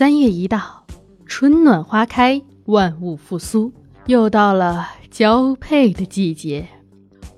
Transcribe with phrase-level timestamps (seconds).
[0.00, 0.86] 三月一到，
[1.26, 3.70] 春暖花开，万物复苏，
[4.06, 6.66] 又到了交配的季节。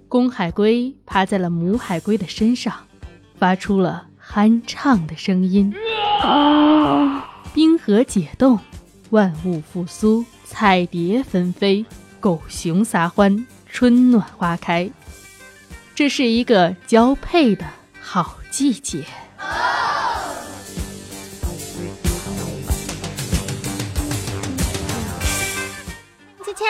[0.06, 2.72] 公海龟趴在了母海龟的身上，
[3.36, 5.74] 发出了酣畅的声音。
[7.52, 8.56] 冰河解冻，
[9.10, 11.84] 万物复苏，彩蝶纷飞，
[12.20, 14.88] 狗熊撒欢，春暖花开。
[15.96, 17.66] 这是一个交配的
[18.00, 19.04] 好季节。
[26.52, 26.64] 锵！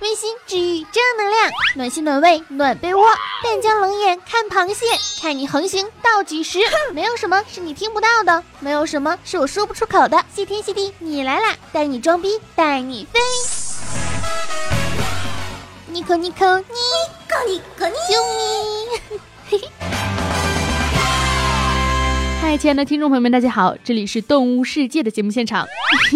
[0.00, 3.06] 温馨治愈正能量，暖心暖胃暖被窝，
[3.42, 4.86] 淡江冷眼看螃蟹，
[5.20, 6.58] 看你横行倒计时。
[6.92, 10.24] 没有什么是你听不到的，没有什么是我说不出口的。
[10.34, 11.54] 谢天谢地，你来啦！
[11.70, 13.20] 带你装逼，带你飞。
[15.86, 16.64] 尼可尼可尼
[22.60, 25.66] 亲爱的听众朋友们，大家好，这里是动物世界的节目现场。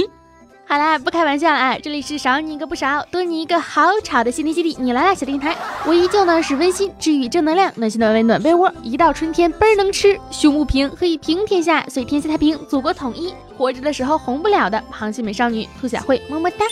[0.68, 5.56] 好啦，不开玩笑了啊，这里是少你一个不少，多你一个好吵的新天基地，你来啦，小电台。
[5.86, 8.70] 我依旧呢是温馨治愈正能量，暖心暖胃暖被窝。
[8.82, 13.32] 一到春天倍儿能吃，胸不平可以平天下，所以天下太平，祖国统一。
[13.56, 16.66] 活着的时候红不了的螃蟹美少女兔小慧，么么哒。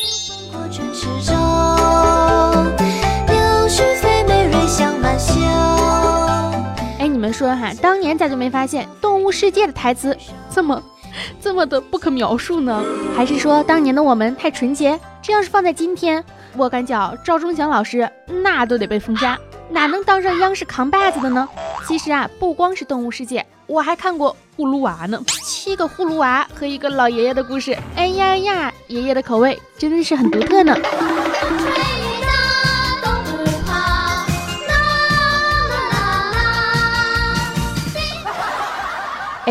[6.99, 10.17] 哎你们说哈，当年咋就没发现《动物世界》的台词
[10.51, 10.83] 这么
[11.41, 12.83] 这么的不可描述呢？
[13.15, 14.99] 还是说当年的我们太纯洁？
[15.21, 16.25] 这要是放在今天，
[16.57, 19.39] 我感觉赵忠祥老师那都得被封杀，
[19.71, 21.49] 哪能当上央视扛把子的呢？
[21.87, 27.77] 其实啊，不光是《动物世界》，我还看过《葫芦娃》呢，七个葫芦娃和一个老爷爷的故事。
[27.95, 30.75] 哎呀呀，爷爷的口味真的是很独特呢。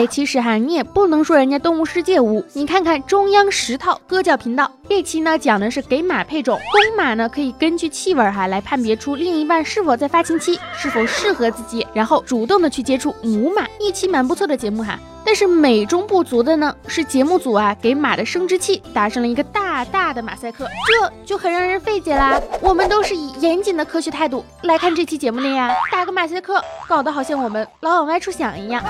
[0.08, 2.44] 其实哈，你也不能说人家动物世界污。
[2.54, 6.60] 你看看中央十套歌教频道，这期呢讲的是给马配种。
[6.72, 13.66] 公马呢可以根据气味哈来判别出另一半是否在发情期，是否适合自己，然后主动的去接触母马。
[13.80, 15.00] 一期蛮不错的节目哈。
[15.24, 22.42] 但是美中不足的呢，是节目组啊给马的生殖器打上了一个大大的马赛克，这就很让人费解啦。
[22.60, 28.84] 我们都是以严谨的科学态度来看这期节目的呀，打个马赛克，搞得好像我们老往歪处想一样。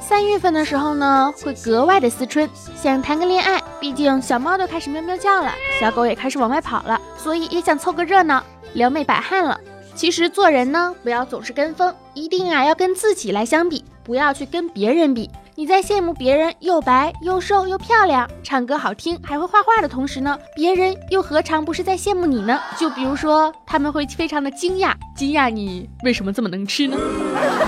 [0.00, 3.60] 三月份的时候呢，会格外的思春，想谈个恋爱。
[3.80, 8.42] 毕竟小猫都开始喵喵叫了，小狗也开始往外跑了，所以也想凑个热闹，
[8.74, 9.58] 撩妹摆汉了。
[9.94, 13.81] 其实做人呢，不要总是跟风，一定啊要跟自己来相比，
[14.12, 15.30] 不要去跟别人比。
[15.54, 22.60] 你在羡慕别人又白又瘦又漂亮，唱歌好听，还会画画的同时呢，别人又何尝不是在羡慕你呢？
[22.78, 26.94] 就比如说，他们会非常的惊讶，惊讶你为什么这么能吃呢？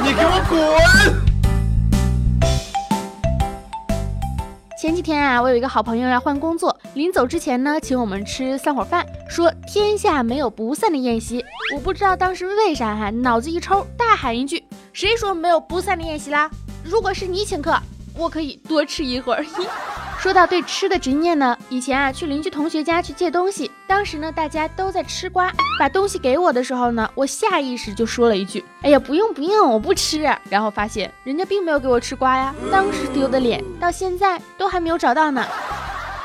[0.05, 1.35] 你给我滚！
[4.79, 11.43] 前几天啊，我有一个好朋友要换工作，临走之前呢，请我们吃散伙饭，说天下没有不散的宴席。
[11.75, 14.63] 我不知道当时为啥哈，脑子一抽，大喊一句
[14.95, 16.49] ：“谁说没有不散的宴席啦？
[16.85, 17.77] 如果是你请客，
[18.17, 19.45] 我可以多吃一会儿。
[20.23, 35.45] ”说到对吃的执念呢，以前啊去邻居同学家去借东西，当时呢大家都在吃瓜，把东西给我的时候呢，我下意识就说了一句：“哎呀，不用不用，我不吃。”然后发现人家并没有给我吃瓜呀，当时丢的脸到现在都还没有找到呢。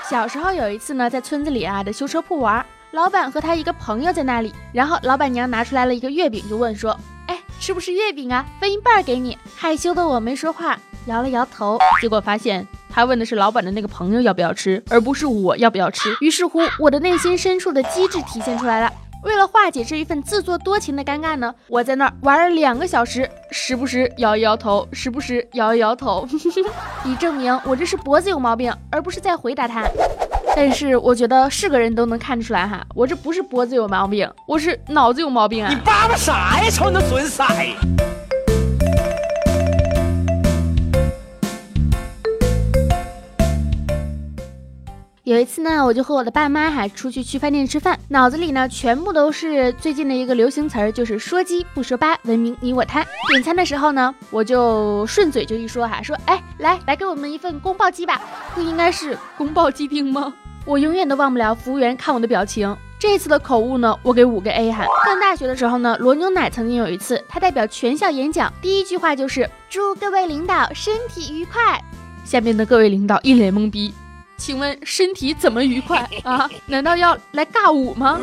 [0.07, 6.95] 小时候有一次呢，在村子里啊的修车铺玩，老板和他一个朋友在那里，然后老板娘拿出来了一个月饼，就问说
[7.59, 8.45] ：“是，不吃月饼啊？
[8.59, 12.65] 分一半给你。”害羞的我没说话，摇了摇头，结果发现。
[12.91, 16.15] 他问的是老板的那个朋友要不要吃，而不是我要不要吃。
[16.21, 18.91] 于是乎，我的内心深处的机智体现出来了。
[19.23, 26.25] 为了化解这一份自作多情的尴尬呢，我在那儿玩了两个小时，时不时摇一摇头，时不时摇一摇头，
[27.05, 29.83] 以证明我这是脖子有毛病，而不是在回答他。
[30.55, 35.69] 但是我觉得是个人都能看出来哈，我这不是脖子有毛病，我是脑子有毛病啊！
[35.69, 37.43] 你叭叭啥呀，瞅你那损色！
[45.29, 53.05] 有一次呢，我就和我的爸妈还出去去饭店吃饭，脑子里呢全部都是最近的一个流行词儿，就是说鸡不说八，文明你我他。
[53.29, 58.19] 点餐的时候呢，我就顺嘴就一说哈，说哎来来给我们一份宫爆鸡吧，
[58.55, 60.33] 不应该是宫爆鸡丁吗？
[60.65, 64.83] 我永远都忘不了服务员看我的表情，这次的口误呢，我给五个 A 哈。
[65.05, 71.79] 上大学的时候呢，罗牛奶曾经有一次，他代表全校演讲，第一句话就是祝各位领导身体愉快。
[72.25, 73.93] 下面的各位领导一脸懵逼，
[74.39, 76.49] 请问身体怎么愉快啊？
[76.65, 78.17] 难道要来尬舞吗？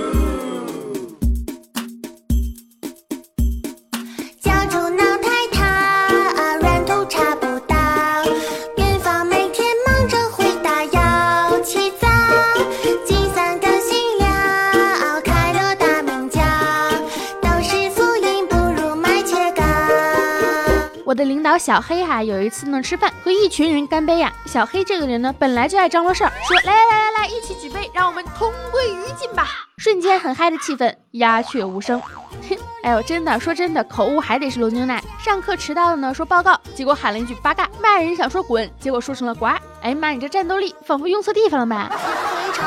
[21.58, 24.32] 小黑哈，有一次呢吃饭和一群人干杯呀。
[24.46, 29.46] 小黑这个人呢，本来就爱张罗事儿，说来来来来来，一起举杯，让我们同归于尽吧。
[29.78, 32.00] 瞬间很嗨的气氛，鸦雀无声。
[32.82, 35.02] 哎呦，真的说真的，口误还得是罗牛奶。
[35.18, 39.46] 上课迟到了呢，说报告，结果喊了一句八嘎，骂人想说滚，结果说成了呱。
[39.82, 41.90] 哎妈，你这战斗力仿佛用错地方了吧？
[41.90, 42.64] 回潮，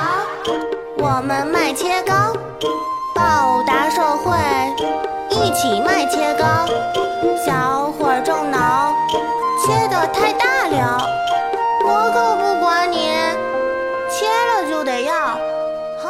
[0.98, 2.34] 我们卖切糕，
[3.16, 4.36] 报答社会，
[5.30, 6.68] 一起卖切糕。
[7.46, 8.39] 小伙儿正，
[9.70, 10.98] 切的太大了，
[11.86, 13.12] 我可不管你，
[14.10, 15.14] 切了就得要。
[16.00, 16.10] 哼！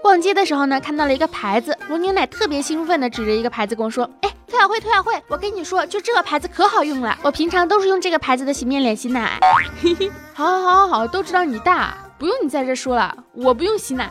[0.00, 9.40] 逛街的时候呢，看到了一个牌子，罗牛奶特别兴奋的指着一个牌子跟我说：“哎，推小会，推小会，我跟你说，就这个牌子可好用了，我平常都是用这个牌子的洗面脸洗奶。”
[9.82, 14.08] 嘿嘿，好好好好好，都知道你大，不用你在这说了，我不用洗奶。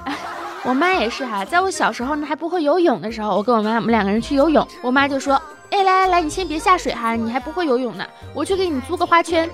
[0.64, 5.42] 我妈也是哈，在我小时候呢还不会游泳的时候，我跟我妈我们两个人去游泳，我妈就说。
[5.72, 9.50] 哎，来来来，你先别下水哈，你还不会游泳呢，我去给你租个花圈，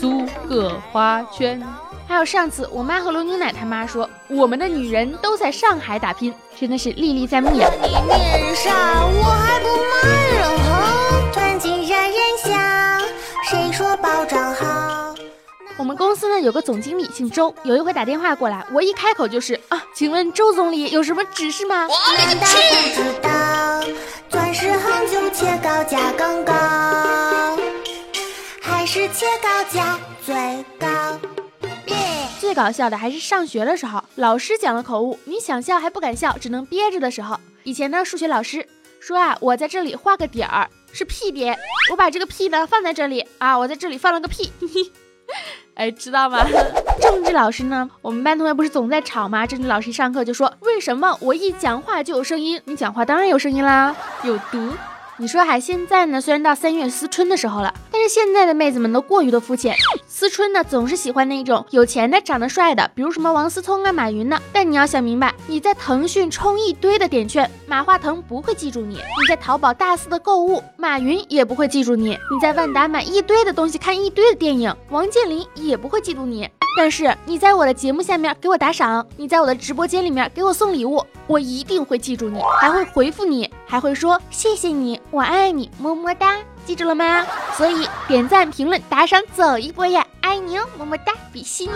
[0.00, 1.62] 租个花圈。
[2.06, 7.68] 还有上次我妈和罗牛奶他妈说，我们的女人都在上海打拼，真的是历历在目呀。
[7.82, 8.74] 你面上
[9.14, 10.06] 我还不慢
[10.40, 13.00] 了哈，团结让人想，
[13.50, 15.14] 谁说保障好？
[15.76, 21.86] 我们公司呢有个总经理姓周，有一回打电话过来，我一开口就是啊，请问周总理有什么指示吗？
[21.86, 23.28] 我难道不知道？
[24.28, 26.52] 钻石恒久切糕价更高，
[28.60, 30.34] 还是切糕价最
[30.78, 31.18] 高？
[32.38, 37.40] 最搞笑的还是上学的时候，老师讲了口误，你想笑还不敢笑，只能憋着的时候。
[37.64, 38.66] 以前呢，数学老师
[39.00, 41.58] 说啊，我在这里画个点儿是屁点，
[41.90, 44.52] 我把这个屁呢放在这里啊，我在这里放了个屁。
[45.74, 46.44] 哎，知道吗？
[47.00, 47.88] 政治老师呢？
[48.02, 49.46] 我们班同学不是总在吵吗？
[49.46, 50.47] 政治老师一上课就说
[50.78, 52.62] ：“为什么我一讲话就有声音？
[52.66, 54.72] 你讲话当然有声音啦，有毒。”
[55.18, 59.74] 你说哈，现在呢，虽然到三月思春的时候了，但是现在的妹子们都过于的肤浅。
[60.06, 64.40] 思春呢，总是喜欢那种有钱的、长得帅的，比如什么王思聪啊、马云呢。
[64.52, 76.48] 但你要想明白，你在腾讯充一堆的点券，马化腾不会记住你；你在淘宝大肆的购物，马云也不会记住你；你在万达买一堆的东西，看一堆的电影，王健林也不会记住你。
[76.76, 87.26] 但是你在我的节目下面给我打赏，你在我的直播间里面给我送礼物，我一定会记住你，还会回复你，还会说谢谢你，我爱你，么么哒，记住了吗？
[87.56, 90.06] 所以点赞、评论、打赏，走一波呀！
[90.20, 91.70] 爱你哦，么么哒，比心。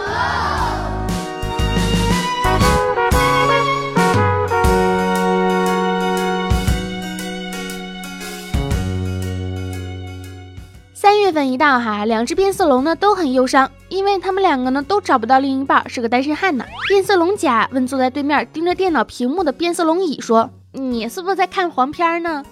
[11.22, 16.64] 月份一到哈，两只变色龙呢都很忧伤，因为他们两个呢都找不到另一半，是个单身汉呢。
[16.88, 22.42] 变色龙甲问坐在对面盯着电脑屏幕的变色龙乙说：“你是不是在看黄片呢？”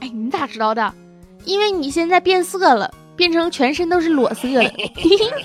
[0.00, 0.94] 哎，你咋知道的？
[1.44, 2.90] 因为你现在变色了。
[3.16, 4.60] 变成全身都是裸色了，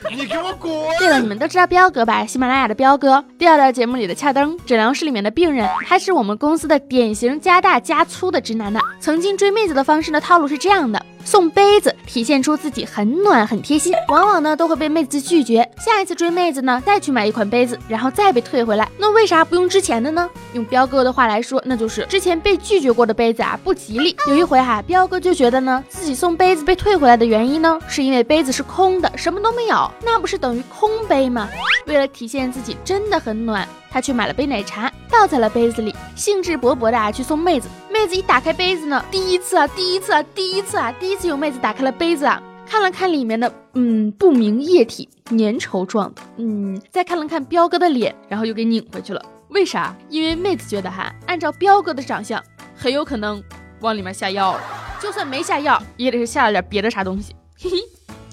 [0.10, 0.72] 你给我滚！
[0.98, 2.25] 对了，你们都知道彪哥吧？
[2.25, 8.79] 喜马拉雅的彪哥，调调节目里的恰登，诊疗室里面的病人，他是我们公司的典型加大加粗的直男呢。
[9.00, 11.00] 曾经追妹子的方式呢，套路是这样的。
[11.24, 15.70] 送杯子，体现出自己很暖很贴心，往往呢都会被妹子拒绝。
[15.78, 18.90] 下一次追妹子呢，再去买一款杯子，然后再被退回来。
[18.98, 20.30] 那为啥不用之前的呢？
[20.54, 24.16] 用彪哥的话来说，那就是之前被拒绝过的杯子啊不吉利。
[24.28, 31.48] 有一回哈，彪哥就觉得呢，自己送杯子被退回来的原因呢，是因为杯子是空的，什么都没有，那不是等于空杯吗？
[31.86, 33.68] 为了体现自己真的很暖。
[33.92, 37.68] 他去买了杯奶茶，倒在了杯子里，兴致勃勃的啊去送妹子。
[38.00, 49.22] 妹子一打开杯子呢，第一次啊，第一次啊，第一次啊，第一次有妹子打开了杯子啊，看了看里面的，嗯，不明液体，粘稠状的，嗯，再看了看彪哥的脸，然后又给拧回去了。
[49.50, 49.94] 为啥？
[50.08, 52.41] 因为妹子觉得哈，按照彪哥的长相，
[52.74, 53.44] 很有可能
[53.82, 54.62] 往里面下药了。
[55.01, 57.36] 就算没下药，也得是下了点别的啥东西。
[57.60, 57.77] 嘿嘿，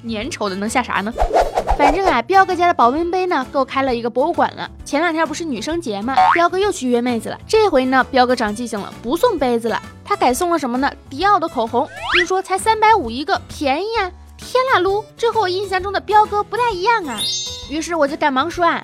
[0.08, 1.12] 粘稠的能下啥呢？
[1.76, 4.70] 反正啊，彪哥家的保温杯呢，够开了一个博物馆了。
[4.82, 6.14] 前两天不是女生节吗？
[6.32, 7.38] 彪哥又去约妹子了。
[7.46, 10.90] 这回呢，彪哥长记性了，不送杯子了，他改送了什么呢？
[11.10, 14.10] 迪奥的口红，听说才三百五一个，便宜啊！
[14.38, 17.20] 天啦噜，这和我印象中的彪哥不太一样啊。
[17.68, 18.82] 于是我就赶忙说啊，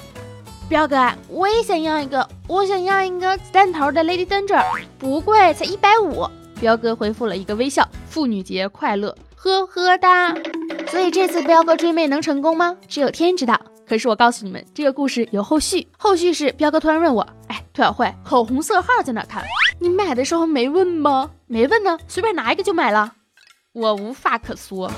[0.69, 4.63] 彪哥，我也想要一个，我想要一个子弹头的 Lady Danger，
[4.99, 6.27] 不贵，才一百五。
[6.61, 10.33] 彪哥回复了一个微笑，妇女节快乐，呵呵哒。
[10.87, 12.77] 所以这次彪哥追妹能成功吗？
[12.87, 13.61] 只有天知道。
[13.85, 15.89] 可是我告诉你们，这个故事有后续。
[15.99, 19.43] 后续是彪哥突然问我，哎，兔小慧，口红色号在哪看？
[19.81, 21.29] 你买的时候没问吗？
[21.49, 23.15] 没问呢，随便拿一个就买了。
[23.73, 24.89] 我无话可说。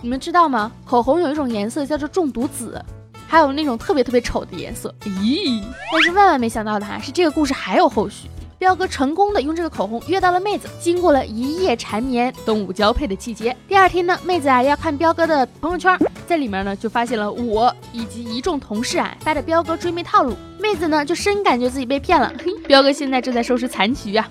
[0.00, 0.72] 你们知道吗？
[0.84, 2.84] 口红有一种颜色叫做中毒紫，
[3.28, 4.92] 还有那种特别特别丑的颜色。
[5.02, 5.62] 咦！
[5.92, 8.28] 但是万万没想到的哈，是这个故事还有后续。
[8.62, 13.56] 彪哥成功的用这个口红约到了妹子，经过了一夜缠绵，动物交配的季节。
[13.66, 20.36] 第二天呢，妹子啊要看彪哥的朋友圈，在里面呢就发现了我以及一众同事啊发的彪哥追妹套路。
[20.60, 22.32] 妹子呢就深感觉自己被骗了。
[22.68, 24.30] 彪哥现在正在收拾残局啊！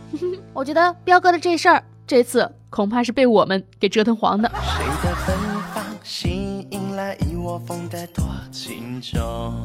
[0.53, 4.49] 我觉得彪哥的这事儿，这次恐怕是被我们给折腾黄的。
[4.63, 5.35] 谁的芬
[5.75, 9.61] 芳吸引来一窝蜂的多情种，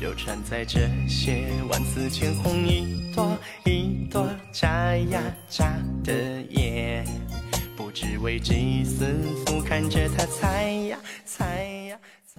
[0.00, 5.74] 流传在这些万紫千红，一朵一朵眨呀眨
[6.04, 6.12] 的
[6.50, 7.04] 眼，
[7.76, 9.06] 不知为几思
[9.44, 11.98] 妇看着他猜呀猜。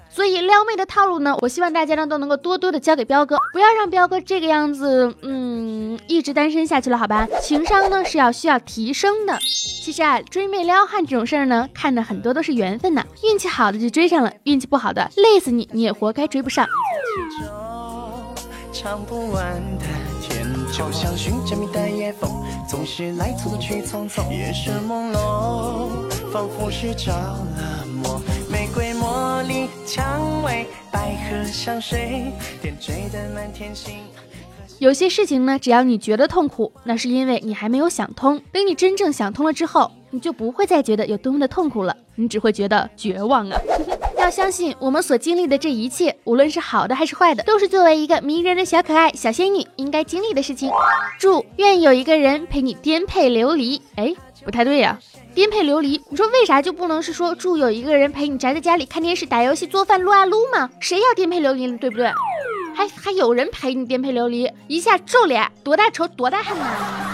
[0.10, 7.28] 所以撩妹的套路呢，我希望大家呢都能够多多的教给彪哥，不要让彪哥这个样子，嗯，一直单身下去了，好吧？
[7.42, 9.38] 情商呢是要需要提升的。
[9.40, 13.06] 其实啊，追妹撩汉这种事儿呢，看的很多都是缘分呐。
[13.24, 16.66] 运气好的就追上了，运气不好的累死你，你也活该追不上。
[18.72, 19.86] 唱不完的
[20.22, 22.32] 天，就像寻着觅的夜风，
[22.68, 24.32] 总是来匆去匆匆。
[24.32, 25.90] 夜深朦胧，
[26.32, 28.22] 仿佛是着了魔。
[28.50, 33.98] 玫瑰茉莉蔷薇，百合香水，点缀的满天星。
[34.78, 38.42] 有些事情呢，只要你觉得痛苦，那是因为你还没有想通。
[38.54, 43.60] 等你真正想通了之后，你就不会再觉得有多么的痛苦了，你只会觉得绝望啊！
[44.20, 50.70] 要相信我们所经历的这一切，无论是好的还是坏的，都是作为一个迷人的小可爱、小仙女应该经历的事情。
[51.18, 53.82] 祝愿有一个人陪你颠沛流离。
[53.96, 55.00] 哎，不太对呀，
[55.34, 60.70] 颠沛流离，你说为啥就不能是说祝有一个人陪你宅在家里看电视、打游戏、做饭、撸啊撸吗？
[60.82, 62.12] 谁要颠沛流离了，对不对？
[62.76, 67.09] 还还有人陪你颠沛流离，一下皱脸，多大仇多大恨呐！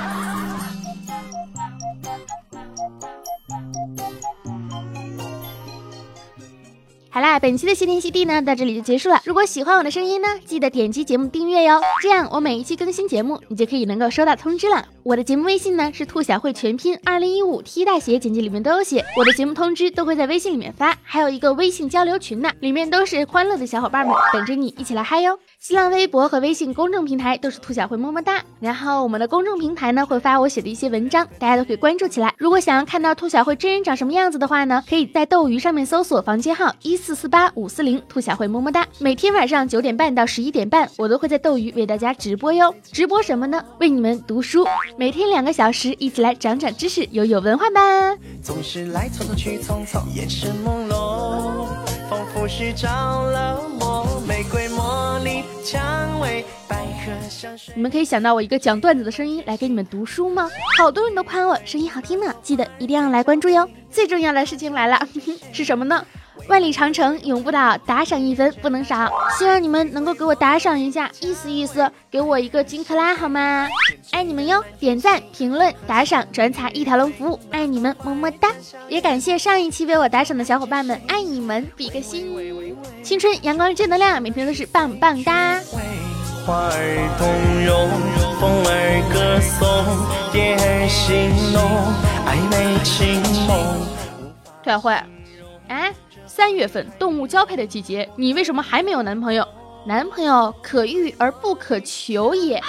[7.16, 9.22] 好啦，本期的谢天谢地呢，到这里就结束了。
[9.24, 14.86] 如果喜欢我的声音呢，记得点击节目订阅哟，这样我每一期更新节目，你就可以能够收到通知了。
[15.02, 19.06] 我的节目微信呢是兔小慧全拼二零一五 T 大写，简介里面都有写。
[19.18, 25.40] 我的节目通知都会在微信里面发，还有一个微信交流群呢，里面都是欢乐的小伙伴们，等着你一起来嗨哟。
[25.58, 28.44] 新浪微博和微信公众平台都是兔小慧么么哒。
[28.60, 32.36] 然后我们的公众平台呢会发我写的一些文章，大家都可以关注起来。
[32.38, 38.84] 如果想要看到兔小慧真人长什么样子的话呢，可以在斗鱼上面搜索房间号一四四八五四零，兔小慧么么哒。
[38.98, 42.74] 每天晚上九点半到十一点半，我都会在斗鱼为大家直播哟。
[42.92, 43.64] 直播什么呢？
[43.80, 44.66] 为你们读书。
[44.98, 48.18] 每天两个小时，一起来长长知识，有有文化吧。
[48.42, 51.68] 总是来匆匆去匆匆，眼神朦胧，
[52.10, 54.04] 仿佛是着了魔。
[54.28, 57.72] 玫瑰、茉莉、蔷薇、百合、香水。
[57.76, 60.50] 你们可以想到我一个讲段子的声音来给你们读书吗？
[60.80, 63.70] 好多人都夸我声音好听呢，记得一定要来关注哟。
[63.92, 65.08] 最重要的事情来了，
[65.54, 66.04] 是什么呢？
[66.48, 69.12] 万里长城永不倒，打赏一分不能少。
[69.38, 73.68] 希望你们能够给我打赏一下，意思意思，给我一个金克拉好吗？
[74.12, 74.64] 爱你们哟！
[74.80, 78.50] 点赞、评论、打赏、转采一条龙服务，爱你们，么么哒！
[78.88, 82.32] 也感谢上一期为我打赏的小伙伴们，爱你们，比个心。
[83.04, 85.60] 青春阳光正能量，每天都是棒棒哒。
[86.46, 87.28] 花儿动
[87.66, 87.90] 容，
[88.40, 89.66] 风儿歌颂，
[90.32, 91.60] 蝶儿戏弄，
[92.28, 93.82] 暧昧情浓。
[94.64, 95.15] 退小慧，哎。
[96.36, 99.48] 三月份动物交配的季节，你为什么还没有男朋友？
[99.88, 102.62] 男朋友可遇而不可求也。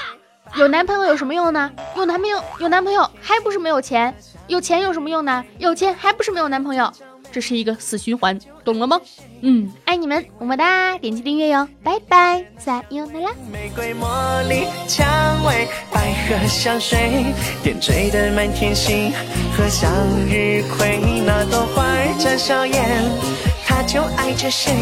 [0.54, 1.72] 有男朋友有什么用呢？
[1.96, 4.14] 有男朋友有男朋友还不是没有钱？
[4.46, 5.44] 有钱有什么用呢？
[5.58, 6.88] 有钱还不是没有男朋友？
[7.32, 9.00] 这是一个死循环，懂了吗？
[9.40, 13.32] 嗯，爱你们，么么哒，点击订阅哟，拜拜，再有啦。
[13.52, 19.10] 玫瑰、茉莉、蔷薇、百合、香水，点缀的满天星
[19.56, 19.90] 和向
[20.30, 23.55] 日葵，那朵花儿眨笑眼。
[23.82, 24.72] 就爱着谁？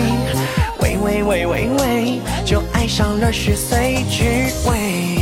[0.81, 4.25] 喂喂喂喂喂，就爱上了十岁之
[4.69, 5.14] 味。